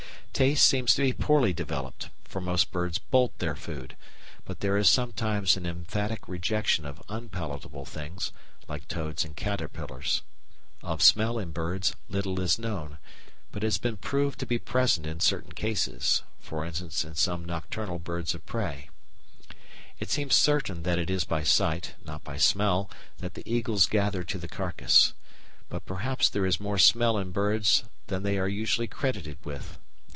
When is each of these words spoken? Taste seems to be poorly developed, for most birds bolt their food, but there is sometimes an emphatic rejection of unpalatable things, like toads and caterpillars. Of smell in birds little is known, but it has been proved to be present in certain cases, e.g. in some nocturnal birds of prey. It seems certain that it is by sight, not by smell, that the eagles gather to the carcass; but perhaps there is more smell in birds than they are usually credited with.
Taste 0.33 0.65
seems 0.65 0.95
to 0.95 1.03
be 1.03 1.13
poorly 1.13 1.53
developed, 1.53 2.09
for 2.23 2.41
most 2.41 2.71
birds 2.71 2.97
bolt 2.97 3.37
their 3.37 3.53
food, 3.55 3.95
but 4.43 4.59
there 4.61 4.75
is 4.75 4.89
sometimes 4.89 5.55
an 5.55 5.67
emphatic 5.67 6.27
rejection 6.27 6.83
of 6.83 7.03
unpalatable 7.09 7.85
things, 7.85 8.31
like 8.67 8.87
toads 8.87 9.23
and 9.23 9.35
caterpillars. 9.35 10.23
Of 10.81 11.03
smell 11.03 11.37
in 11.37 11.51
birds 11.51 11.93
little 12.09 12.39
is 12.39 12.57
known, 12.57 12.97
but 13.51 13.61
it 13.63 13.67
has 13.67 13.77
been 13.77 13.97
proved 13.97 14.39
to 14.39 14.47
be 14.47 14.57
present 14.57 15.05
in 15.05 15.19
certain 15.19 15.51
cases, 15.51 16.23
e.g. 16.41 16.55
in 16.83 16.89
some 16.91 17.45
nocturnal 17.45 17.99
birds 17.99 18.33
of 18.33 18.43
prey. 18.47 18.89
It 19.99 20.09
seems 20.09 20.33
certain 20.33 20.81
that 20.81 20.97
it 20.97 21.11
is 21.11 21.23
by 21.23 21.43
sight, 21.43 21.93
not 22.03 22.23
by 22.23 22.37
smell, 22.37 22.89
that 23.19 23.35
the 23.35 23.43
eagles 23.47 23.85
gather 23.85 24.23
to 24.23 24.39
the 24.39 24.47
carcass; 24.47 25.13
but 25.69 25.85
perhaps 25.85 26.29
there 26.29 26.47
is 26.47 26.59
more 26.59 26.79
smell 26.79 27.19
in 27.19 27.29
birds 27.31 27.83
than 28.07 28.23
they 28.23 28.39
are 28.39 28.49
usually 28.49 28.87
credited 28.87 29.37
with. 29.45 29.77